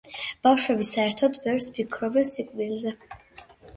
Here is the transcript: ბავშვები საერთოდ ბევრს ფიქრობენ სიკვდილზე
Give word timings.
ბავშვები 0.45 0.87
საერთოდ 0.95 1.37
ბევრს 1.47 1.67
ფიქრობენ 1.77 2.29
სიკვდილზე 2.33 2.95